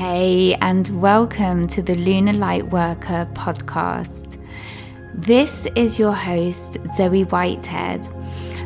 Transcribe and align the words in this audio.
Hey, 0.00 0.54
and 0.62 0.88
welcome 1.02 1.68
to 1.68 1.82
the 1.82 1.94
Lunar 1.94 2.32
Lightworker 2.32 3.30
podcast. 3.34 4.42
This 5.12 5.66
is 5.76 5.98
your 5.98 6.14
host, 6.14 6.78
Zoe 6.96 7.24
Whitehead, 7.24 8.08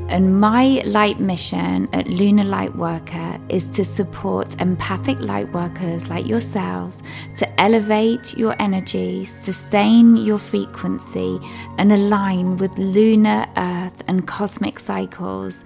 and 0.08 0.38
my 0.38 0.82
light 0.84 1.18
mission 1.18 1.88
at 1.92 2.06
Lunar 2.06 2.44
Lightworker 2.44 3.40
is 3.50 3.68
to 3.70 3.84
support 3.84 4.60
empathic 4.60 5.18
lightworkers 5.18 6.06
like 6.08 6.26
yourselves 6.26 7.02
to 7.36 7.60
elevate 7.60 8.36
your 8.36 8.54
energy, 8.60 9.24
sustain 9.24 10.16
your 10.16 10.38
frequency, 10.38 11.40
and 11.78 11.92
align 11.92 12.58
with 12.58 12.76
lunar, 12.76 13.46
earth, 13.56 14.02
and 14.06 14.28
cosmic 14.28 14.78
cycles 14.78 15.64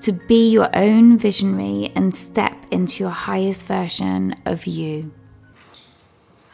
to 0.00 0.12
be 0.12 0.48
your 0.48 0.68
own 0.76 1.16
visionary 1.16 1.92
and 1.94 2.14
step 2.14 2.56
into 2.70 3.04
your 3.04 3.12
highest 3.12 3.66
version 3.66 4.34
of 4.44 4.66
you. 4.66 5.12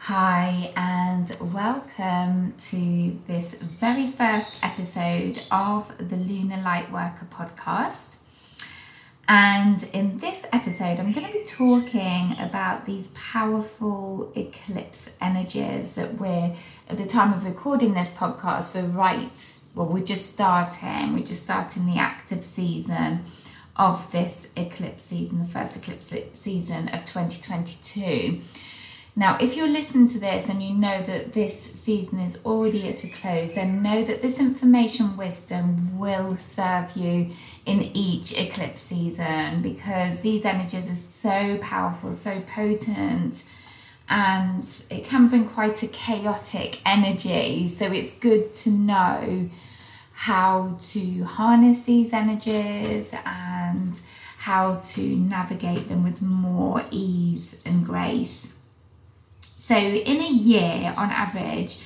Hi, 0.07 0.73
and 0.75 1.33
welcome 1.39 2.55
to 2.57 3.17
this 3.25 3.53
very 3.55 4.07
first 4.07 4.57
episode 4.61 5.41
of 5.49 5.97
the 5.97 6.17
Lunar 6.17 6.57
Lightworker 6.57 7.29
podcast. 7.29 8.17
And 9.29 9.81
in 9.93 10.17
this 10.17 10.45
episode, 10.51 10.99
I'm 10.99 11.13
going 11.13 11.27
to 11.27 11.31
be 11.31 11.45
talking 11.45 12.35
about 12.37 12.85
these 12.85 13.11
powerful 13.11 14.33
eclipse 14.35 15.11
energies 15.21 15.95
that 15.95 16.19
we're, 16.19 16.53
at 16.89 16.97
the 16.97 17.07
time 17.07 17.31
of 17.31 17.45
recording 17.45 17.93
this 17.93 18.11
podcast, 18.11 18.75
we're 18.75 18.89
right, 18.89 19.55
well, 19.73 19.87
we're 19.87 20.03
just 20.03 20.33
starting, 20.33 21.13
we're 21.13 21.23
just 21.23 21.43
starting 21.43 21.85
the 21.85 21.97
active 21.97 22.43
season 22.43 23.23
of 23.77 24.11
this 24.11 24.49
eclipse 24.57 25.05
season, 25.05 25.39
the 25.39 25.45
first 25.45 25.77
eclipse 25.77 26.13
season 26.33 26.89
of 26.89 27.05
2022. 27.05 28.41
Now, 29.15 29.37
if 29.39 29.55
you're 29.55 29.67
listening 29.67 30.07
to 30.09 30.19
this 30.19 30.49
and 30.49 30.63
you 30.63 30.73
know 30.73 30.99
that 31.03 31.33
this 31.33 31.59
season 31.59 32.19
is 32.19 32.43
already 32.43 32.89
at 32.89 33.03
a 33.03 33.09
close, 33.09 33.53
then 33.53 33.83
know 33.83 34.03
that 34.03 34.23
this 34.23 34.39
information 34.39 35.15
wisdom 35.15 35.99
will 35.99 36.35
serve 36.35 36.97
you 36.97 37.29
in 37.63 37.81
each 37.93 38.35
eclipse 38.35 38.81
season 38.81 39.61
because 39.61 40.21
these 40.21 40.45
energies 40.45 40.89
are 40.89 40.95
so 40.95 41.59
powerful, 41.59 42.13
so 42.13 42.41
potent, 42.41 43.47
and 44.09 44.63
it 44.89 45.05
can 45.05 45.27
bring 45.27 45.47
quite 45.47 45.83
a 45.83 45.87
chaotic 45.87 46.81
energy. 46.83 47.67
So 47.67 47.85
it's 47.85 48.17
good 48.17 48.51
to 48.55 48.71
know 48.71 49.49
how 50.13 50.77
to 50.79 51.23
harness 51.23 51.83
these 51.83 52.13
energies 52.13 53.13
and 53.25 53.99
how 54.39 54.75
to 54.75 55.01
navigate 55.01 55.87
them 55.87 56.03
with 56.03 56.19
more 56.19 56.83
ease 56.89 57.61
and 57.63 57.85
grace. 57.85 58.52
So, 59.65 59.77
in 59.77 60.19
a 60.19 60.29
year, 60.29 60.93
on 60.97 61.09
average, 61.09 61.77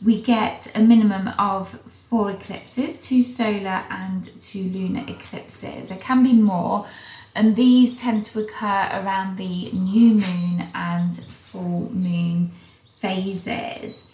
we 0.00 0.22
get 0.22 0.70
a 0.76 0.78
minimum 0.78 1.32
of 1.36 1.68
four 2.08 2.30
eclipses 2.30 3.04
two 3.04 3.24
solar 3.24 3.82
and 3.90 4.24
two 4.40 4.62
lunar 4.62 5.04
eclipses. 5.08 5.88
There 5.88 5.98
can 5.98 6.22
be 6.22 6.32
more, 6.32 6.86
and 7.34 7.56
these 7.56 8.00
tend 8.00 8.24
to 8.26 8.44
occur 8.44 8.88
around 8.92 9.36
the 9.36 9.72
new 9.72 10.14
moon 10.14 10.68
and 10.76 11.16
full 11.16 11.90
moon 11.90 12.52
phases. 12.98 14.06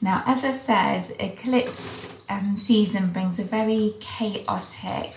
Now, 0.00 0.24
as 0.26 0.44
I 0.44 0.50
said, 0.50 1.14
eclipse 1.20 2.12
um, 2.28 2.56
season 2.56 3.12
brings 3.12 3.38
a 3.38 3.44
very 3.44 3.94
chaotic 4.00 5.14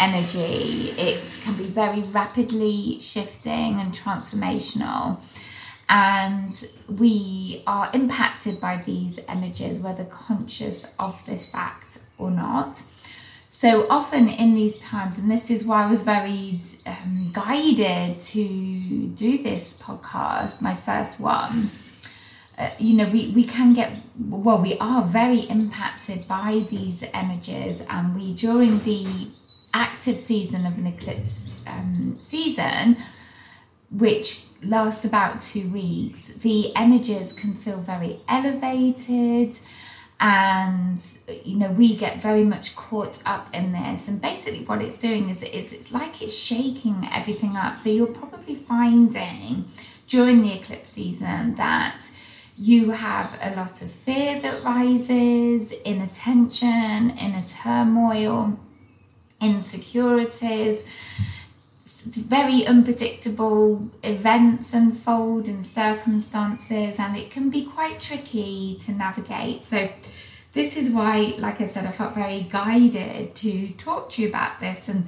energy. 0.00 0.94
It 0.96 1.38
can 1.44 1.54
be 1.54 1.64
very 1.64 2.00
rapidly 2.00 2.98
shifting 3.00 3.78
and 3.78 3.92
transformational 3.92 5.20
and 5.88 6.68
we 6.88 7.62
are 7.66 7.90
impacted 7.94 8.60
by 8.60 8.82
these 8.84 9.18
energies, 9.28 9.80
whether 9.80 10.04
conscious 10.04 10.94
of 10.98 11.24
this 11.26 11.50
fact 11.50 12.00
or 12.18 12.30
not. 12.30 12.82
So 13.50 13.88
often 13.88 14.28
in 14.28 14.54
these 14.54 14.78
times, 14.78 15.18
and 15.18 15.30
this 15.30 15.50
is 15.50 15.64
why 15.64 15.84
I 15.84 15.86
was 15.86 16.02
very 16.02 16.60
um, 16.86 17.30
guided 17.32 18.20
to 18.20 19.06
do 19.08 19.38
this 19.38 19.80
podcast, 19.82 20.62
my 20.62 20.74
first 20.74 21.18
one. 21.18 21.70
Uh, 22.56 22.70
you 22.78 22.94
know, 22.96 23.08
we, 23.08 23.32
we 23.34 23.44
can 23.44 23.72
get, 23.72 23.90
well, 24.18 24.60
we 24.60 24.76
are 24.78 25.02
very 25.02 25.40
impacted 25.40 26.28
by 26.28 26.66
these 26.70 27.04
energies, 27.14 27.84
and 27.88 28.14
we, 28.14 28.34
during 28.34 28.78
the 28.80 29.28
active 29.72 30.20
season 30.20 30.66
of 30.66 30.76
an 30.76 30.86
eclipse 30.86 31.56
um, 31.66 32.18
season, 32.20 32.96
which 33.90 34.46
lasts 34.62 35.04
about 35.04 35.40
two 35.40 35.68
weeks, 35.70 36.28
the 36.28 36.74
energies 36.76 37.32
can 37.32 37.54
feel 37.54 37.78
very 37.78 38.20
elevated 38.28 39.54
and 40.20 41.00
you 41.44 41.56
know 41.56 41.70
we 41.70 41.96
get 41.96 42.20
very 42.20 42.42
much 42.42 42.74
caught 42.74 43.22
up 43.24 43.54
in 43.54 43.72
this. 43.72 44.08
And 44.08 44.20
basically 44.20 44.64
what 44.64 44.82
it's 44.82 44.98
doing 44.98 45.28
is, 45.28 45.42
is 45.42 45.72
it's 45.72 45.92
like 45.92 46.20
it's 46.20 46.36
shaking 46.36 47.08
everything 47.12 47.56
up. 47.56 47.78
So 47.78 47.90
you're 47.90 48.06
probably 48.06 48.56
finding 48.56 49.66
during 50.08 50.42
the 50.42 50.54
eclipse 50.54 50.90
season 50.90 51.54
that 51.54 52.04
you 52.56 52.90
have 52.90 53.38
a 53.40 53.54
lot 53.54 53.80
of 53.80 53.90
fear 53.90 54.40
that 54.40 54.64
rises 54.64 55.70
inattention 55.72 57.10
inner 57.10 57.44
turmoil 57.46 58.58
insecurities 59.40 60.84
very 61.88 62.66
unpredictable 62.66 63.90
events 64.02 64.74
unfold 64.74 65.48
and 65.48 65.64
circumstances, 65.64 66.98
and 66.98 67.16
it 67.16 67.30
can 67.30 67.50
be 67.50 67.64
quite 67.64 68.00
tricky 68.00 68.76
to 68.80 68.92
navigate. 68.92 69.64
So, 69.64 69.88
this 70.52 70.76
is 70.76 70.90
why, 70.90 71.34
like 71.38 71.60
I 71.60 71.66
said, 71.66 71.86
I 71.86 71.92
felt 71.92 72.14
very 72.14 72.42
guided 72.50 73.34
to 73.36 73.68
talk 73.70 74.10
to 74.12 74.22
you 74.22 74.28
about 74.28 74.60
this 74.60 74.88
and 74.88 75.06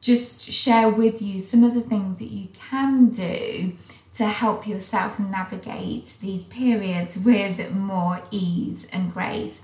just 0.00 0.52
share 0.52 0.88
with 0.88 1.22
you 1.22 1.40
some 1.40 1.64
of 1.64 1.74
the 1.74 1.80
things 1.80 2.18
that 2.18 2.30
you 2.30 2.48
can 2.52 3.08
do 3.08 3.72
to 4.12 4.26
help 4.26 4.66
yourself 4.66 5.18
navigate 5.18 6.16
these 6.20 6.46
periods 6.46 7.18
with 7.18 7.72
more 7.72 8.20
ease 8.30 8.86
and 8.92 9.12
grace. 9.12 9.62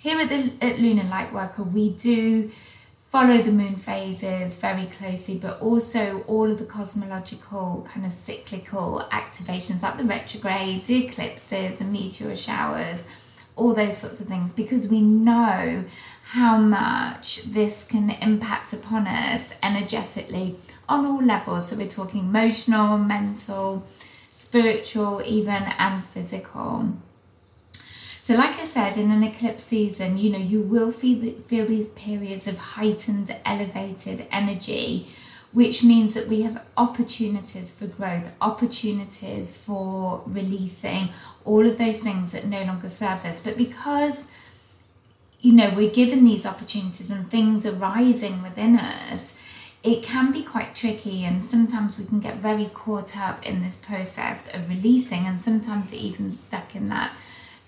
Here 0.00 0.18
at 0.18 0.28
the 0.28 0.52
at 0.60 0.80
Lunar 0.80 1.04
Lightworker, 1.04 1.70
we 1.70 1.90
do 1.90 2.50
follow 3.12 3.42
the 3.42 3.52
moon 3.52 3.76
phases 3.76 4.56
very 4.56 4.86
closely, 4.86 5.36
but 5.36 5.60
also 5.60 6.22
all 6.26 6.50
of 6.50 6.58
the 6.58 6.64
cosmological 6.64 7.86
kind 7.92 8.06
of 8.06 8.12
cyclical 8.12 9.06
activations 9.12 9.82
like 9.82 9.98
the 9.98 10.04
retrogrades, 10.04 10.86
the 10.86 11.04
eclipses, 11.04 11.76
the 11.76 11.84
meteor 11.84 12.34
showers, 12.34 13.06
all 13.54 13.74
those 13.74 13.98
sorts 13.98 14.18
of 14.18 14.26
things, 14.26 14.54
because 14.54 14.88
we 14.88 15.02
know 15.02 15.84
how 16.24 16.56
much 16.56 17.42
this 17.44 17.86
can 17.86 18.08
impact 18.22 18.72
upon 18.72 19.06
us 19.06 19.54
energetically 19.62 20.56
on 20.88 21.04
all 21.04 21.22
levels. 21.22 21.68
So 21.68 21.76
we're 21.76 21.88
talking 21.88 22.20
emotional, 22.20 22.96
mental, 22.96 23.84
spiritual, 24.30 25.20
even, 25.26 25.64
and 25.78 26.02
physical. 26.02 26.94
So, 28.22 28.36
like 28.36 28.54
I 28.60 28.66
said, 28.66 28.98
in 28.98 29.10
an 29.10 29.24
eclipse 29.24 29.64
season, 29.64 30.16
you 30.16 30.30
know, 30.30 30.38
you 30.38 30.60
will 30.60 30.92
feel, 30.92 31.32
feel 31.48 31.66
these 31.66 31.88
periods 31.88 32.46
of 32.46 32.56
heightened, 32.56 33.34
elevated 33.44 34.28
energy, 34.30 35.08
which 35.50 35.82
means 35.82 36.14
that 36.14 36.28
we 36.28 36.42
have 36.42 36.64
opportunities 36.76 37.76
for 37.76 37.88
growth, 37.88 38.32
opportunities 38.40 39.56
for 39.56 40.22
releasing 40.24 41.08
all 41.44 41.66
of 41.66 41.78
those 41.78 41.98
things 41.98 42.30
that 42.30 42.46
no 42.46 42.62
longer 42.62 42.90
serve 42.90 43.24
us. 43.24 43.40
But 43.40 43.56
because 43.56 44.28
you 45.40 45.52
know, 45.52 45.72
we're 45.74 45.90
given 45.90 46.24
these 46.24 46.46
opportunities 46.46 47.10
and 47.10 47.28
things 47.28 47.66
are 47.66 47.72
rising 47.72 48.40
within 48.40 48.78
us, 48.78 49.36
it 49.82 50.04
can 50.04 50.30
be 50.30 50.44
quite 50.44 50.76
tricky 50.76 51.24
and 51.24 51.44
sometimes 51.44 51.98
we 51.98 52.04
can 52.04 52.20
get 52.20 52.36
very 52.36 52.66
caught 52.66 53.18
up 53.18 53.44
in 53.44 53.64
this 53.64 53.74
process 53.74 54.46
of 54.54 54.68
releasing 54.68 55.26
and 55.26 55.40
sometimes 55.40 55.92
even 55.92 56.32
stuck 56.32 56.76
in 56.76 56.88
that 56.88 57.12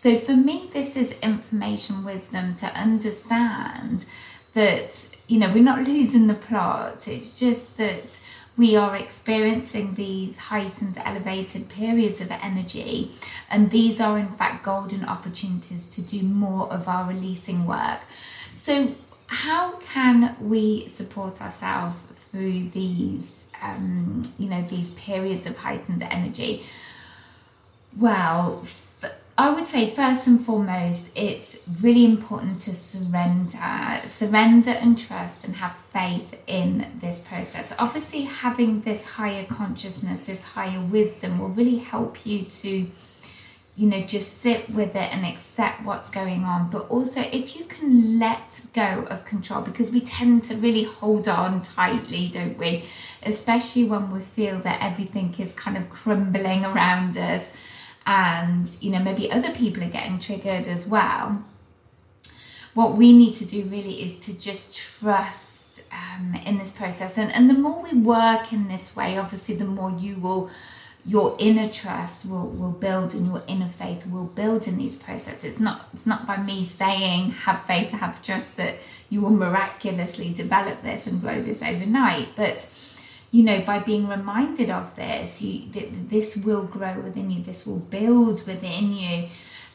so 0.05 0.19
for 0.19 0.37
me, 0.37 0.69
this 0.71 0.99
is 0.99 1.19
information 1.21 2.05
wisdom 2.05 2.55
to 2.57 2.67
understand 2.79 4.05
that, 4.53 5.17
you 5.29 5.39
know, 5.39 5.51
we're 5.51 5.63
not 5.63 5.81
losing 5.81 6.27
the 6.27 6.35
plot. 6.35 7.09
It's 7.09 7.41
just 7.41 7.79
that 7.79 8.21
we 8.55 8.77
are 8.77 8.95
experiencing 8.97 9.95
these 9.95 10.37
heightened, 10.37 10.99
elevated 11.03 11.71
periods 11.71 12.21
of 12.21 12.31
energy, 12.31 13.13
and 13.51 13.71
these 13.71 13.99
are 13.99 14.19
in 14.19 14.29
fact 14.29 14.67
golden 14.67 15.07
opportunities 15.07 15.89
to 15.95 16.03
do 16.03 16.23
more 16.23 16.71
of 16.71 16.87
our 16.87 17.09
releasing 17.09 17.65
work. 17.65 18.01
So, 18.55 18.93
how 19.29 19.79
can 19.79 20.37
we 20.39 20.87
support 20.87 21.41
ourselves 21.41 21.97
through 22.31 22.69
these, 22.75 23.51
um, 23.63 24.23
you 24.39 24.51
know, 24.51 24.61
these 24.69 24.91
periods 24.91 25.47
of 25.47 25.57
heightened 25.57 26.03
energy? 26.03 26.63
Well, 27.97 28.67
I 29.37 29.51
would 29.51 29.65
say 29.65 29.91
first 29.91 30.29
and 30.29 30.41
foremost, 30.41 31.11
it's 31.17 31.61
really 31.83 32.05
important 32.05 32.61
to 32.61 32.75
surrender, 32.75 34.07
surrender 34.07 34.71
and 34.71 34.97
trust 34.97 35.45
and 35.45 35.57
have 35.57 35.75
faith 35.75 36.37
in 36.47 36.99
this 37.01 37.27
process. 37.27 37.75
Obviously, 37.81 38.23
having 38.23 38.83
this 38.83 39.05
higher 39.05 39.45
consciousness, 39.45 40.27
this 40.27 40.45
higher 40.45 40.81
wisdom 40.81 41.41
will 41.41 41.49
really 41.49 41.79
help 41.79 42.25
you 42.25 42.45
to, 42.45 42.87
you 43.75 43.87
know, 43.89 44.03
just 44.03 44.41
sit 44.41 44.71
with 44.71 44.95
it 44.95 45.13
and 45.13 45.27
accept 45.27 45.85
what's 45.85 46.13
going 46.13 46.45
on. 46.45 46.71
But 46.71 46.89
also, 46.89 47.21
if 47.21 47.57
you 47.57 47.65
can 47.65 48.21
let 48.21 48.61
go 48.73 49.05
of 49.11 49.25
control, 49.25 49.63
because 49.63 49.91
we 49.91 50.01
tend 50.01 50.45
to 50.45 50.55
really 50.55 50.85
hold 50.85 51.27
on 51.27 51.61
tightly, 51.61 52.29
don't 52.29 52.57
we? 52.57 52.85
Especially 53.25 53.83
when 53.83 54.13
we 54.13 54.21
feel 54.21 54.61
that 54.61 54.81
everything 54.81 55.35
is 55.41 55.53
kind 55.53 55.77
of 55.77 55.91
crumbling 55.91 56.65
around 56.65 57.19
us 57.19 57.53
and 58.07 58.69
you 58.81 58.91
know 58.91 58.99
maybe 58.99 59.31
other 59.31 59.53
people 59.53 59.83
are 59.83 59.91
getting 59.91 60.19
triggered 60.19 60.67
as 60.69 60.87
well. 60.87 61.43
What 62.75 62.97
we 62.97 63.13
need 63.13 63.37
to 63.37 63.47
do 63.47 63.63
really 63.65 64.03
is 64.03 64.19
to 64.27 64.39
just 64.39 64.77
trust 64.77 65.85
um, 65.93 66.35
in 66.45 66.59
this 66.59 66.73
process. 66.73 67.17
And, 67.17 67.33
and 67.33 67.49
the 67.49 67.55
more 67.55 67.81
we 67.83 67.97
work 67.97 68.53
in 68.53 68.69
this 68.69 68.97
way 68.97 69.17
obviously 69.17 69.55
the 69.55 69.65
more 69.65 69.91
you 69.91 70.17
will 70.17 70.51
your 71.07 71.37
inner 71.39 71.69
trust 71.69 72.25
will, 72.25 72.49
will 72.49 72.71
build 72.71 73.13
and 73.13 73.27
your 73.27 73.43
inner 73.47 73.69
faith 73.69 74.07
will 74.07 74.25
build 74.25 74.67
in 74.67 74.79
these 74.79 74.97
processes. 74.97 75.45
It's 75.45 75.61
not 75.61 75.87
it's 75.93 76.07
not 76.07 76.27
by 76.27 76.39
me 76.39 76.65
saying 76.65 77.31
have 77.31 77.65
faith 77.65 77.91
have 77.91 78.23
trust 78.23 78.57
that 78.57 78.77
you 79.11 79.21
will 79.21 79.31
miraculously 79.31 80.33
develop 80.33 80.83
this 80.83 81.07
and 81.07 81.21
grow 81.21 81.43
this 81.43 81.63
overnight 81.63 82.29
but 82.37 82.71
you 83.35 83.43
know, 83.43 83.61
by 83.63 83.81
being 83.81 84.07
reminded 84.07 84.71
of 84.71 84.95
this, 84.95 85.43
you, 85.43 85.69
th- 85.73 85.91
this 86.09 86.45
will 86.45 86.63
grow 86.63 87.01
within 87.01 87.33
you, 87.33 87.43
this 87.43 87.67
will 87.67 87.81
build 87.81 88.47
within 88.47 88.93
you. 88.93 89.27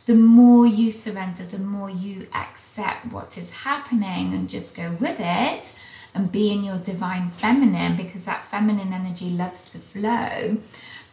The 0.06 0.16
more 0.16 0.66
you 0.66 0.94
surrender, 0.94 1.44
the 1.44 1.58
more 1.58 1.90
you 1.90 2.28
accept 2.34 3.08
what 3.08 3.38
is 3.38 3.64
happening 3.64 4.34
and 4.34 4.50
just 4.50 4.78
go 4.78 4.96
with 5.02 5.18
it 5.20 5.78
and 6.16 6.32
be 6.32 6.54
in 6.54 6.64
your 6.64 6.78
divine 6.78 7.32
feminine 7.32 7.98
because 7.98 8.24
that 8.28 8.46
feminine 8.46 8.94
energy 8.94 9.30
loves 9.30 9.70
to 9.74 9.78
flow, 9.78 10.56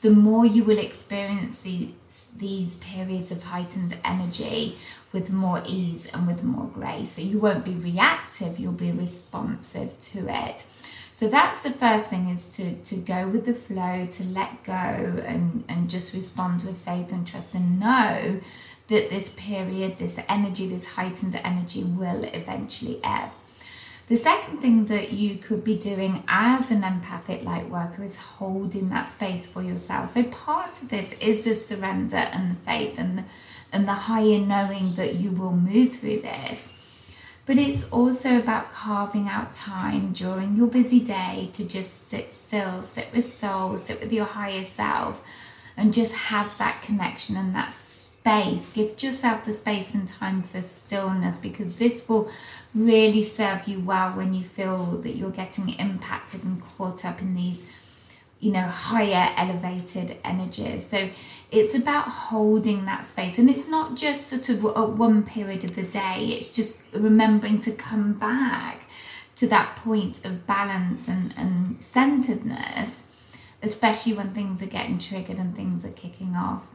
the 0.03 0.11
more 0.11 0.47
you 0.47 0.63
will 0.63 0.79
experience 0.79 1.63
these, 1.63 2.31
these 2.37 2.77
periods 2.77 3.33
of 3.33 3.43
heightened 3.43 3.99
energy 4.05 4.79
with 5.13 5.31
more 5.31 5.65
ease 5.67 6.09
and 6.15 6.29
with 6.29 6.45
more 6.45 6.69
grace. 6.69 7.11
So 7.11 7.23
you 7.23 7.41
won't 7.41 7.65
be 7.65 7.75
reactive, 7.75 8.61
you'll 8.61 8.71
be 8.71 8.93
responsive 8.93 9.99
to 9.99 10.29
it. 10.29 10.65
So 11.17 11.29
that's 11.29 11.63
the 11.63 11.71
first 11.71 12.11
thing 12.11 12.29
is 12.29 12.51
to, 12.57 12.75
to 12.75 12.97
go 12.97 13.27
with 13.27 13.47
the 13.47 13.55
flow, 13.55 14.05
to 14.05 14.25
let 14.25 14.63
go 14.65 14.75
and, 14.75 15.65
and 15.67 15.89
just 15.89 16.13
respond 16.13 16.63
with 16.63 16.77
faith 16.77 17.11
and 17.11 17.27
trust 17.27 17.55
and 17.55 17.81
know 17.81 18.43
that 18.89 19.09
this 19.09 19.35
period, 19.35 19.97
this 19.97 20.21
energy, 20.29 20.69
this 20.69 20.91
heightened 20.91 21.41
energy 21.43 21.85
will 21.85 22.23
eventually 22.25 23.01
ebb. 23.03 23.31
The 24.09 24.17
second 24.19 24.59
thing 24.59 24.89
that 24.89 25.11
you 25.11 25.39
could 25.39 25.65
be 25.65 25.79
doing 25.79 26.23
as 26.29 26.71
an 26.71 26.85
empathic 26.85 27.45
light 27.45 27.71
worker 27.71 28.05
is 28.05 28.21
holding 28.21 28.91
that 28.91 29.09
space 29.09 29.51
for 29.51 29.63
yourself. 29.63 30.11
So 30.11 30.23
part 30.25 30.83
of 30.83 30.91
this 30.91 31.15
is 31.15 31.45
the 31.45 31.55
surrender 31.55 32.17
and 32.17 32.51
the 32.51 32.57
faith 32.57 32.99
and 32.99 33.21
the, 33.21 33.25
and 33.73 33.89
the 33.89 33.95
higher 33.95 34.39
knowing 34.39 34.97
that 34.97 35.15
you 35.15 35.31
will 35.31 35.57
move 35.57 35.97
through 35.97 36.21
this. 36.21 36.75
But 37.47 37.59
it's 37.59 37.89
also 37.93 38.39
about 38.39 38.73
carving 38.73 39.29
out 39.29 39.53
time 39.53 40.13
during 40.13 40.57
your 40.57 40.67
busy 40.67 40.99
day 40.99 41.51
to 41.53 41.67
just 41.67 42.09
sit 42.09 42.33
still, 42.33 42.83
sit 42.83 43.09
with 43.15 43.33
soul, 43.33 43.79
sit 43.79 44.01
with 44.01 44.13
your 44.13 44.25
higher 44.25 44.65
self, 44.65 45.23
and 45.77 45.95
just 45.95 46.13
have 46.15 46.59
that 46.59 46.83
connection 46.83 47.37
and 47.37 47.55
that 47.55 47.73
space. 47.73 48.73
Give 48.73 49.01
yourself 49.01 49.45
the 49.45 49.53
space 49.53 49.95
and 49.95 50.09
time 50.09 50.43
for 50.43 50.61
stillness 50.61 51.39
because 51.39 51.79
this 51.79 52.09
will 52.09 52.29
really 52.75 53.23
serve 53.23 53.69
you 53.69 53.79
well 53.79 54.11
when 54.11 54.35
you 54.35 54.43
feel 54.43 55.01
that 55.03 55.15
you're 55.15 55.31
getting 55.31 55.69
impacted 55.69 56.43
and 56.43 56.61
caught 56.77 57.05
up 57.05 57.23
in 57.23 57.37
these 57.37 57.71
you 58.41 58.53
know 58.53 58.63
higher 58.63 59.33
elevated 59.37 60.19
energies. 60.25 60.87
So 60.87 61.11
it's 61.51 61.75
about 61.75 62.09
holding 62.09 62.85
that 62.87 63.07
space. 63.07 63.39
And 63.39 63.49
it's 63.49 63.69
not 63.69 63.97
just 63.97 64.27
sort 64.27 64.49
of 64.49 64.65
at 64.65 64.91
one 64.91 65.23
period 65.23 65.65
of 65.65 65.77
the 65.77 65.85
day. 65.85 66.37
It's 66.37 66.53
just 66.55 66.85
remembering 66.93 67.61
to 67.61 67.73
come 67.73 68.15
back 68.15 68.87
to 69.37 69.47
that 69.47 69.77
point 69.77 70.25
of 70.25 70.47
balance 70.47 71.09
and, 71.09 71.35
and 71.37 71.81
centeredness 71.83 73.05
especially 73.63 74.13
when 74.13 74.33
things 74.33 74.63
are 74.63 74.67
getting 74.67 74.99
triggered 74.99 75.39
and 75.39 75.57
things 75.57 75.85
are 75.85 75.91
kicking 75.91 76.37
off. 76.37 76.67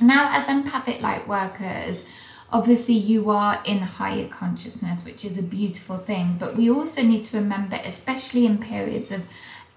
Now 0.00 0.30
as 0.32 0.48
empathic 0.48 1.00
light 1.00 1.26
workers 1.26 2.06
obviously 2.52 2.94
you 2.94 3.30
are 3.30 3.62
in 3.64 3.78
higher 3.78 4.28
consciousness 4.28 5.04
which 5.04 5.24
is 5.24 5.38
a 5.38 5.42
beautiful 5.42 5.98
thing. 5.98 6.36
But 6.38 6.56
we 6.56 6.70
also 6.70 7.02
need 7.02 7.24
to 7.24 7.38
remember 7.38 7.78
especially 7.84 8.46
in 8.46 8.58
periods 8.58 9.12
of 9.12 9.26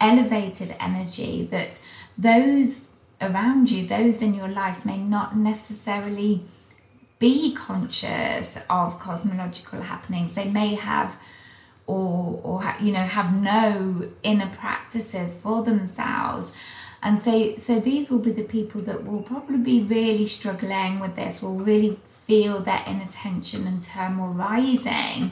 elevated 0.04 0.76
energy 0.80 1.48
that 1.50 1.82
those 2.18 2.92
around 3.22 3.72
you, 3.72 3.88
those 3.88 4.22
in 4.22 4.34
your 4.34 4.50
life, 4.50 4.86
may 4.86 4.98
not 4.98 5.38
necessarily 5.38 6.44
be 7.20 7.56
conscious 7.56 8.60
of 8.70 9.00
cosmological 9.00 9.82
happenings. 9.82 10.36
They 10.36 10.50
may 10.50 10.76
have 10.76 11.16
or 11.88 12.40
or 12.44 12.76
you 12.82 12.92
know 12.92 13.04
have 13.04 13.34
no 13.34 14.10
inner 14.24 14.50
practices 14.50 15.40
for 15.40 15.64
themselves 15.64 16.56
and 17.02 17.20
so 17.20 17.56
so 17.58 17.80
these 17.80 18.10
will 18.10 18.20
be 18.20 18.32
the 18.32 18.44
people 18.44 18.82
that 18.82 19.06
will 19.06 19.22
probably 19.22 19.58
be 19.58 19.84
really 19.84 20.26
struggling 20.26 21.00
with 21.00 21.16
this 21.16 21.42
will 21.42 21.56
really 21.56 22.00
feel 22.26 22.62
their 22.62 22.84
inner 22.88 23.08
tension 23.10 23.68
and 23.68 23.84
turmoil 23.84 24.30
rising 24.30 25.32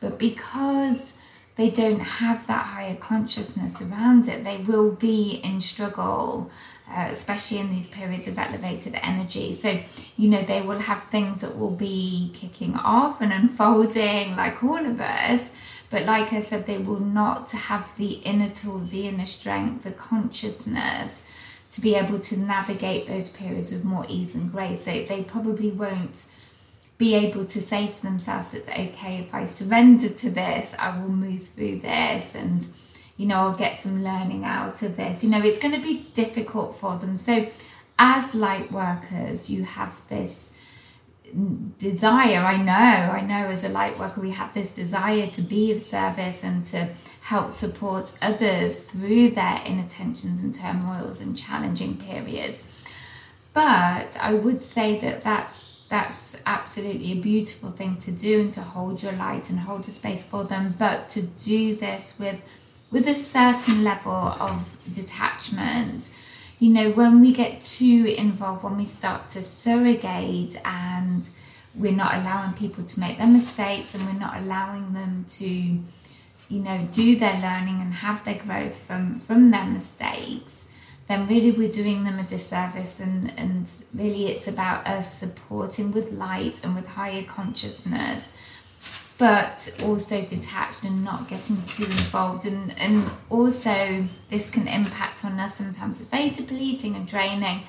but 0.00 0.18
because 0.18 1.14
they 1.58 1.70
don't 1.70 1.98
have 1.98 2.46
that 2.46 2.66
higher 2.66 2.94
consciousness 2.94 3.82
around 3.82 4.28
it, 4.28 4.44
they 4.44 4.58
will 4.58 4.92
be 4.92 5.40
in 5.42 5.60
struggle, 5.60 6.52
uh, 6.88 7.08
especially 7.10 7.58
in 7.58 7.70
these 7.74 7.90
periods 7.90 8.28
of 8.28 8.38
elevated 8.38 8.94
energy. 9.02 9.52
So, 9.52 9.80
you 10.16 10.30
know, 10.30 10.42
they 10.42 10.62
will 10.62 10.78
have 10.78 11.02
things 11.04 11.40
that 11.40 11.58
will 11.58 11.72
be 11.72 12.30
kicking 12.32 12.76
off 12.76 13.20
and 13.20 13.32
unfolding 13.32 14.36
like 14.36 14.62
all 14.62 14.86
of 14.86 15.00
us. 15.00 15.50
But 15.90 16.04
like 16.04 16.32
I 16.32 16.42
said, 16.42 16.66
they 16.66 16.78
will 16.78 17.00
not 17.00 17.50
have 17.50 17.92
the 17.96 18.12
inner 18.12 18.50
tools, 18.50 18.92
the 18.92 19.08
inner 19.08 19.26
strength, 19.26 19.82
the 19.82 19.90
consciousness 19.90 21.24
to 21.72 21.80
be 21.80 21.96
able 21.96 22.20
to 22.20 22.38
navigate 22.38 23.08
those 23.08 23.30
periods 23.30 23.72
with 23.72 23.84
more 23.84 24.06
ease 24.08 24.36
and 24.36 24.52
grace. 24.52 24.84
They, 24.84 25.06
they 25.06 25.24
probably 25.24 25.72
won't 25.72 26.30
be 26.98 27.14
able 27.14 27.46
to 27.46 27.62
say 27.62 27.86
to 27.86 28.02
themselves, 28.02 28.54
it's 28.54 28.68
okay 28.68 29.18
if 29.18 29.32
I 29.32 29.46
surrender 29.46 30.08
to 30.08 30.30
this, 30.30 30.74
I 30.78 30.98
will 30.98 31.08
move 31.08 31.48
through 31.48 31.78
this 31.78 32.34
and, 32.34 32.66
you 33.16 33.26
know, 33.26 33.36
I'll 33.36 33.56
get 33.56 33.78
some 33.78 34.02
learning 34.02 34.44
out 34.44 34.82
of 34.82 34.96
this. 34.96 35.22
You 35.22 35.30
know, 35.30 35.40
it's 35.40 35.60
going 35.60 35.74
to 35.74 35.80
be 35.80 36.08
difficult 36.14 36.76
for 36.76 36.96
them. 36.96 37.16
So, 37.16 37.48
as 38.00 38.34
light 38.34 38.70
workers, 38.70 39.48
you 39.48 39.64
have 39.64 39.94
this 40.08 40.52
desire. 41.78 42.38
I 42.38 42.56
know, 42.56 42.72
I 42.72 43.20
know 43.20 43.48
as 43.48 43.64
a 43.64 43.68
light 43.68 43.98
worker, 43.98 44.20
we 44.20 44.30
have 44.30 44.54
this 44.54 44.74
desire 44.74 45.26
to 45.28 45.42
be 45.42 45.72
of 45.72 45.80
service 45.80 46.42
and 46.42 46.64
to 46.66 46.88
help 47.22 47.52
support 47.52 48.16
others 48.22 48.84
through 48.84 49.30
their 49.30 49.60
inner 49.64 49.86
tensions 49.86 50.40
and 50.40 50.54
turmoils 50.54 51.20
and 51.20 51.36
challenging 51.36 51.96
periods. 51.96 52.66
But 53.52 54.16
I 54.20 54.34
would 54.34 54.62
say 54.62 54.98
that 55.00 55.24
that's 55.24 55.67
that's 55.88 56.36
absolutely 56.44 57.12
a 57.12 57.20
beautiful 57.20 57.70
thing 57.70 57.96
to 57.98 58.12
do 58.12 58.40
and 58.40 58.52
to 58.52 58.60
hold 58.60 59.02
your 59.02 59.12
light 59.12 59.48
and 59.48 59.60
hold 59.60 59.88
a 59.88 59.90
space 59.90 60.24
for 60.24 60.44
them. 60.44 60.74
But 60.78 61.08
to 61.10 61.22
do 61.22 61.74
this 61.74 62.18
with 62.18 62.40
with 62.90 63.06
a 63.06 63.14
certain 63.14 63.84
level 63.84 64.12
of 64.12 64.76
detachment 64.94 66.10
you 66.58 66.70
know 66.70 66.90
when 66.90 67.20
we 67.20 67.32
get 67.32 67.60
too 67.60 68.14
involved 68.16 68.64
when 68.64 68.76
we 68.76 68.84
start 68.84 69.28
to 69.28 69.42
surrogate 69.42 70.58
and 70.64 71.28
we're 71.74 71.92
not 71.92 72.14
allowing 72.14 72.52
people 72.54 72.82
to 72.84 72.98
make 72.98 73.18
their 73.18 73.26
mistakes 73.26 73.94
and 73.94 74.04
we're 74.06 74.18
not 74.18 74.36
allowing 74.38 74.92
them 74.92 75.24
to 75.28 75.48
you 75.48 76.60
know 76.60 76.88
do 76.92 77.16
their 77.16 77.34
learning 77.40 77.80
and 77.80 77.94
have 77.94 78.24
their 78.24 78.38
growth 78.38 78.76
from 78.76 79.20
from 79.20 79.50
their 79.50 79.66
mistakes 79.66 80.67
then 81.08 81.26
really 81.26 81.50
we're 81.50 81.70
doing 81.70 82.04
them 82.04 82.18
a 82.18 82.22
disservice 82.22 83.00
and, 83.00 83.32
and 83.38 83.72
really 83.94 84.26
it's 84.26 84.46
about 84.46 84.86
us 84.86 85.12
supporting 85.12 85.90
with 85.90 86.12
light 86.12 86.62
and 86.64 86.74
with 86.74 86.86
higher 86.86 87.24
consciousness 87.24 88.36
but 89.18 89.76
also 89.82 90.24
detached 90.24 90.84
and 90.84 91.04
not 91.04 91.28
getting 91.28 91.60
too 91.64 91.84
involved. 91.84 92.46
And, 92.46 92.72
and 92.78 93.10
also 93.28 94.06
this 94.30 94.48
can 94.48 94.68
impact 94.68 95.24
on 95.24 95.40
us. 95.40 95.56
Sometimes 95.56 96.00
it's 96.00 96.08
very 96.08 96.30
depleting 96.30 96.94
and 96.94 97.06
draining 97.06 97.62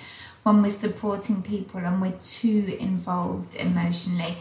when 0.44 0.62
we're 0.62 0.70
supporting 0.70 1.42
people 1.42 1.80
and 1.80 2.02
we're 2.02 2.18
too 2.22 2.78
involved 2.80 3.56
emotionally. 3.56 4.38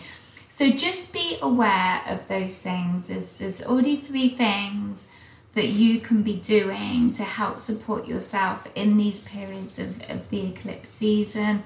So 0.51 0.71
just 0.71 1.15
be 1.15 1.39
aware 1.41 2.03
of 2.07 2.29
those 2.29 2.61
things. 2.61 3.09
There's, 3.09 3.33
there's 3.39 3.63
already 3.63 3.97
three 3.97 4.29
things 4.29 5.09
that 5.55 5.69
you 5.69 6.01
can 6.01 6.23
be 6.23 6.37
doing 6.37 7.13
to 7.13 7.25
help 7.25 7.59
support 7.59 8.07
yourself 8.07 8.69
in 8.75 8.97
these 8.97 9.21
periods 9.21 9.79
of, 9.79 10.01
of 10.09 10.29
the 10.31 10.49
eclipse 10.51 10.89
season 10.89 11.63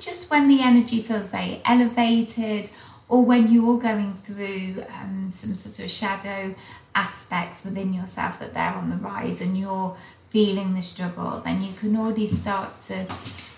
just 0.00 0.30
when 0.30 0.48
the 0.48 0.60
energy 0.60 1.00
feels 1.02 1.28
very 1.28 1.60
elevated 1.64 2.70
or 3.08 3.24
when 3.24 3.52
you're 3.52 3.78
going 3.78 4.14
through 4.24 4.82
um, 5.00 5.30
some 5.32 5.54
sort 5.54 5.78
of 5.84 5.90
shadow 5.90 6.54
aspects 6.94 7.64
within 7.64 7.92
yourself 7.92 8.38
that 8.40 8.54
they're 8.54 8.72
on 8.72 8.90
the 8.90 8.96
rise 8.96 9.40
and 9.40 9.58
you're 9.58 9.96
feeling 10.30 10.74
the 10.74 10.82
struggle, 10.82 11.40
then 11.44 11.62
you 11.62 11.72
can 11.74 11.96
already 11.96 12.26
start 12.26 12.80
to, 12.80 13.06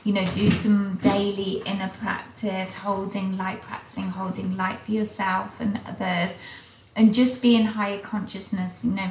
you 0.05 0.12
know, 0.12 0.25
do 0.26 0.50
some 0.50 0.97
daily 0.97 1.62
inner 1.67 1.91
practice, 2.00 2.76
holding 2.76 3.37
light, 3.37 3.61
practicing 3.61 4.05
holding 4.05 4.57
light 4.57 4.81
for 4.81 4.93
yourself 4.93 5.61
and 5.61 5.79
others, 5.87 6.41
and 6.97 7.14
just 7.14 7.43
be 7.43 7.55
in 7.55 7.67
higher 7.67 8.00
consciousness, 8.00 8.85
you 8.85 8.93
know, 8.93 9.11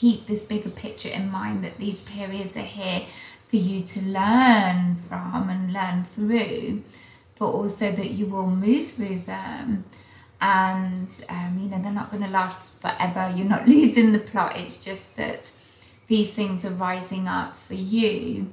keep 0.00 0.26
this 0.26 0.44
bigger 0.46 0.70
picture 0.70 1.10
in 1.10 1.30
mind 1.30 1.62
that 1.62 1.76
these 1.76 2.02
periods 2.02 2.56
are 2.56 2.72
here 2.80 3.02
for 3.46 3.56
you 3.56 3.82
to 3.82 4.00
learn 4.02 4.96
from 4.96 5.50
and 5.50 5.72
learn 5.72 6.04
through 6.04 6.82
but 7.40 7.46
also 7.46 7.90
that 7.90 8.10
you 8.10 8.26
will 8.26 8.46
move 8.46 8.92
through 8.92 9.18
them. 9.20 9.84
And 10.42 11.24
um, 11.28 11.58
you 11.58 11.68
know 11.68 11.82
they're 11.82 11.90
not 11.90 12.10
going 12.10 12.22
to 12.22 12.28
last 12.28 12.74
forever. 12.80 13.32
You're 13.34 13.48
not 13.48 13.66
losing 13.74 14.12
the 14.12 14.18
plot. 14.18 14.56
It's 14.56 14.82
just 14.84 15.16
that 15.16 15.50
these 16.06 16.34
things 16.34 16.64
are 16.64 16.70
rising 16.70 17.26
up 17.26 17.56
for 17.56 17.74
you 17.74 18.52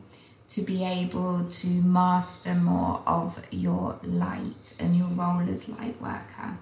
to 0.49 0.61
be 0.61 0.85
able 0.85 1.49
to 1.49 1.67
master 1.67 2.55
more 2.55 3.01
of 3.05 3.45
your 3.51 3.99
light 4.03 4.77
and 4.79 4.95
your 4.95 5.09
role 5.09 5.45
as 5.49 5.67
light 5.67 6.01
worker 6.01 6.57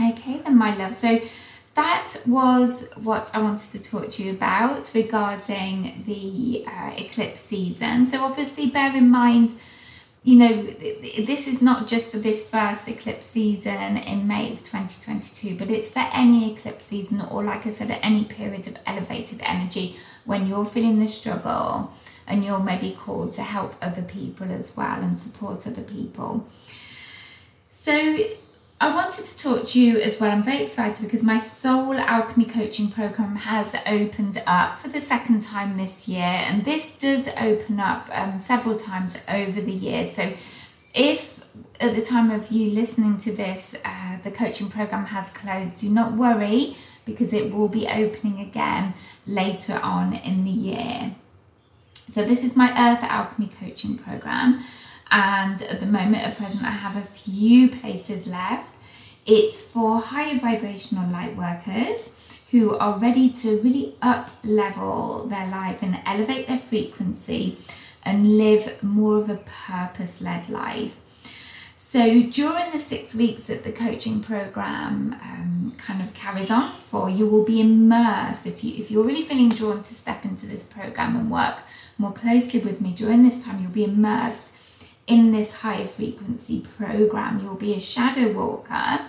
okay 0.00 0.38
then 0.38 0.56
my 0.56 0.76
love. 0.76 0.94
So 0.94 1.20
that 1.78 2.16
was 2.26 2.88
what 2.96 3.30
I 3.34 3.40
wanted 3.40 3.70
to 3.70 3.90
talk 3.90 4.10
to 4.10 4.22
you 4.24 4.32
about 4.32 4.90
regarding 4.96 6.02
the 6.06 6.64
uh, 6.66 6.92
eclipse 6.96 7.40
season. 7.40 8.04
So, 8.04 8.24
obviously, 8.24 8.68
bear 8.68 8.94
in 8.96 9.08
mind 9.08 9.52
you 10.24 10.36
know, 10.36 10.62
this 10.62 11.46
is 11.46 11.62
not 11.62 11.86
just 11.86 12.10
for 12.10 12.18
this 12.18 12.50
first 12.50 12.88
eclipse 12.88 13.24
season 13.24 13.96
in 13.96 14.26
May 14.26 14.52
of 14.52 14.58
2022, 14.58 15.56
but 15.56 15.70
it's 15.70 15.92
for 15.92 16.04
any 16.12 16.52
eclipse 16.52 16.84
season 16.86 17.20
or, 17.20 17.44
like 17.44 17.66
I 17.66 17.70
said, 17.70 17.90
at 17.90 18.04
any 18.04 18.24
period 18.24 18.66
of 18.66 18.76
elevated 18.84 19.40
energy 19.42 19.96
when 20.24 20.48
you're 20.48 20.66
feeling 20.66 20.98
the 20.98 21.06
struggle 21.06 21.92
and 22.26 22.44
you're 22.44 22.58
maybe 22.58 22.98
called 23.00 23.32
to 23.34 23.42
help 23.42 23.76
other 23.80 24.02
people 24.02 24.50
as 24.50 24.76
well 24.76 25.00
and 25.00 25.18
support 25.18 25.66
other 25.66 25.82
people. 25.82 26.46
So, 27.70 28.18
I 28.80 28.94
wanted 28.94 29.24
to 29.24 29.38
talk 29.38 29.66
to 29.68 29.80
you 29.80 29.98
as 29.98 30.20
well. 30.20 30.30
I'm 30.30 30.44
very 30.44 30.62
excited 30.62 31.04
because 31.04 31.24
my 31.24 31.36
Soul 31.36 31.94
Alchemy 31.94 32.44
coaching 32.44 32.92
program 32.92 33.34
has 33.34 33.74
opened 33.86 34.40
up 34.46 34.78
for 34.78 34.88
the 34.88 35.00
second 35.00 35.42
time 35.42 35.76
this 35.76 36.06
year, 36.06 36.20
and 36.20 36.64
this 36.64 36.96
does 36.96 37.28
open 37.40 37.80
up 37.80 38.08
um, 38.12 38.38
several 38.38 38.78
times 38.78 39.24
over 39.28 39.60
the 39.60 39.72
year. 39.72 40.06
So, 40.06 40.32
if 40.94 41.40
at 41.80 41.96
the 41.96 42.02
time 42.02 42.30
of 42.30 42.52
you 42.52 42.70
listening 42.70 43.18
to 43.18 43.32
this, 43.32 43.74
uh, 43.84 44.18
the 44.22 44.30
coaching 44.30 44.70
program 44.70 45.06
has 45.06 45.30
closed, 45.30 45.80
do 45.80 45.90
not 45.90 46.12
worry 46.12 46.76
because 47.04 47.32
it 47.32 47.52
will 47.52 47.68
be 47.68 47.88
opening 47.88 48.38
again 48.38 48.94
later 49.26 49.80
on 49.82 50.14
in 50.14 50.44
the 50.44 50.50
year. 50.50 51.16
So, 51.94 52.24
this 52.24 52.44
is 52.44 52.54
my 52.56 52.70
Earth 52.70 53.02
Alchemy 53.02 53.50
coaching 53.58 53.98
program 53.98 54.62
and 55.10 55.62
at 55.62 55.80
the 55.80 55.86
moment 55.86 56.26
at 56.26 56.36
present 56.36 56.64
I 56.64 56.70
have 56.70 56.96
a 56.96 57.06
few 57.06 57.70
places 57.70 58.26
left. 58.26 58.74
It's 59.26 59.66
for 59.66 60.00
higher 60.00 60.38
vibrational 60.38 61.10
light 61.10 61.36
workers 61.36 62.10
who 62.50 62.76
are 62.78 62.98
ready 62.98 63.28
to 63.30 63.58
really 63.60 63.94
up 64.00 64.30
level 64.42 65.26
their 65.28 65.46
life 65.48 65.82
and 65.82 66.00
elevate 66.06 66.48
their 66.48 66.58
frequency 66.58 67.58
and 68.02 68.38
live 68.38 68.82
more 68.82 69.18
of 69.18 69.28
a 69.28 69.36
purpose 69.66 70.22
led 70.22 70.48
life. 70.48 71.00
So 71.76 72.22
during 72.22 72.72
the 72.72 72.78
six 72.78 73.14
weeks 73.14 73.46
that 73.46 73.64
the 73.64 73.72
coaching 73.72 74.20
program 74.20 75.14
um, 75.22 75.72
kind 75.78 76.02
of 76.02 76.14
carries 76.16 76.50
on 76.50 76.76
for, 76.76 77.08
you 77.08 77.26
will 77.26 77.44
be 77.44 77.60
immersed. 77.60 78.46
If 78.46 78.64
you 78.64 78.74
if 78.76 78.90
you're 78.90 79.04
really 79.04 79.22
feeling 79.22 79.48
drawn 79.48 79.82
to 79.82 79.94
step 79.94 80.24
into 80.24 80.46
this 80.46 80.64
program 80.64 81.16
and 81.16 81.30
work 81.30 81.58
more 81.96 82.12
closely 82.12 82.60
with 82.60 82.80
me 82.80 82.92
during 82.92 83.22
this 83.22 83.44
time, 83.44 83.62
you'll 83.62 83.70
be 83.70 83.84
immersed 83.84 84.56
in 85.08 85.32
this 85.32 85.62
higher 85.62 85.88
frequency 85.88 86.60
program. 86.60 87.40
You'll 87.40 87.54
be 87.54 87.74
a 87.74 87.80
shadow 87.80 88.32
walker. 88.32 89.06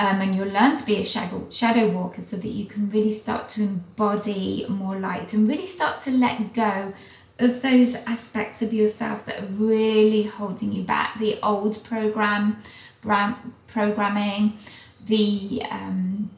Um, 0.00 0.20
and 0.20 0.36
you'll 0.36 0.46
learn 0.46 0.76
to 0.76 0.86
be 0.86 0.98
a 0.98 1.04
shadow, 1.04 1.48
shadow 1.50 1.88
walker 1.90 2.22
so 2.22 2.36
that 2.36 2.46
you 2.46 2.66
can 2.66 2.88
really 2.88 3.10
start 3.10 3.48
to 3.50 3.62
embody 3.62 4.64
more 4.68 4.96
light 4.96 5.34
and 5.34 5.48
really 5.48 5.66
start 5.66 6.02
to 6.02 6.12
let 6.12 6.54
go 6.54 6.94
of 7.40 7.62
those 7.62 7.96
aspects 8.06 8.62
of 8.62 8.72
yourself 8.72 9.26
that 9.26 9.42
are 9.42 9.46
really 9.46 10.22
holding 10.22 10.70
you 10.70 10.84
back 10.84 11.18
the 11.18 11.38
old 11.42 11.82
program 11.82 12.58
brand, 13.00 13.34
programming 13.66 14.52
the 15.04 15.62
um, 15.70 16.30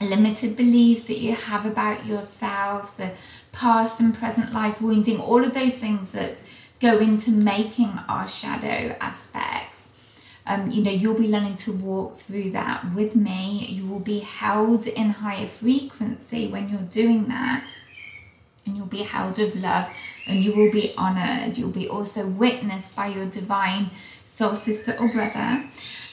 limited 0.00 0.56
beliefs 0.56 1.04
that 1.04 1.18
you 1.18 1.34
have 1.34 1.64
about 1.66 2.04
yourself 2.06 2.96
the 2.96 3.12
past 3.52 4.00
and 4.00 4.14
present 4.14 4.52
life 4.52 4.80
wounding 4.82 5.18
all 5.20 5.44
of 5.44 5.54
those 5.54 5.78
things 5.78 6.12
that 6.12 6.42
go 6.80 6.98
into 6.98 7.30
making 7.30 7.98
our 8.08 8.28
shadow 8.28 8.96
aspects. 9.00 9.90
Um, 10.46 10.70
you 10.70 10.82
know, 10.82 10.90
you'll 10.90 11.18
be 11.18 11.28
learning 11.28 11.56
to 11.56 11.72
walk 11.72 12.18
through 12.18 12.50
that 12.50 12.94
with 12.94 13.16
me. 13.16 13.66
You 13.68 13.86
will 13.86 14.00
be 14.00 14.18
held 14.18 14.86
in 14.86 15.10
higher 15.10 15.46
frequency 15.46 16.48
when 16.48 16.68
you're 16.68 16.80
doing 16.82 17.28
that. 17.28 17.66
And 18.66 18.76
you'll 18.76 18.86
be 18.86 19.02
held 19.02 19.38
with 19.38 19.56
love 19.56 19.88
and 20.26 20.38
you 20.38 20.54
will 20.54 20.70
be 20.70 20.92
honored. 20.96 21.56
You'll 21.56 21.70
be 21.70 21.88
also 21.88 22.26
witnessed 22.26 22.96
by 22.96 23.08
your 23.08 23.26
divine 23.26 23.90
soul 24.26 24.54
sister 24.54 24.96
or 24.98 25.08
brother. 25.08 25.64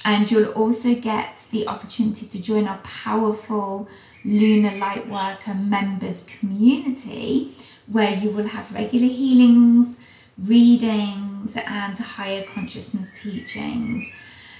And 0.03 0.29
you'll 0.31 0.51
also 0.51 0.95
get 0.95 1.43
the 1.51 1.67
opportunity 1.67 2.25
to 2.25 2.41
join 2.41 2.67
our 2.67 2.79
powerful 2.79 3.87
Lunar 4.23 4.77
light 4.77 5.07
worker 5.07 5.53
members 5.55 6.25
community 6.25 7.53
where 7.87 8.13
you 8.15 8.29
will 8.29 8.47
have 8.47 8.73
regular 8.73 9.07
healings 9.07 9.99
readings 10.38 11.55
and 11.55 11.97
higher 11.97 12.43
consciousness 12.43 13.21
teachings. 13.21 14.11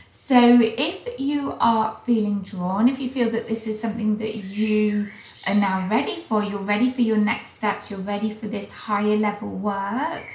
So, 0.10 0.60
if 0.62 1.20
you 1.20 1.56
are 1.60 2.00
feeling 2.06 2.42
drawn, 2.42 2.90
if 2.90 3.00
you 3.00 3.10
feel 3.10 3.30
that 3.32 3.48
this 3.48 3.66
is 3.66 3.80
something 3.80 4.18
that 4.18 4.36
you 4.36 5.08
are 5.48 5.56
now 5.56 5.88
ready 5.90 6.18
for, 6.18 6.44
you're 6.44 6.60
ready 6.60 6.92
for 6.92 7.02
your 7.02 7.16
next 7.18 7.52
steps, 7.52 7.90
you're 7.90 8.02
ready 8.02 8.30
for 8.30 8.48
this 8.48 8.74
higher 8.74 9.16
level 9.16 9.48
work, 9.48 10.26